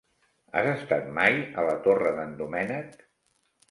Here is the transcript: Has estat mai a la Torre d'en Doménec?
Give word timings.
Has 0.61 0.69
estat 0.71 1.13
mai 1.19 1.39
a 1.65 1.69
la 1.69 1.79
Torre 1.87 2.19
d'en 2.19 2.37
Doménec? 2.43 3.03